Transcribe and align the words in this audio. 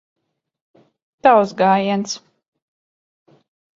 Tavs 1.27 1.53
gājiens. 1.61 2.17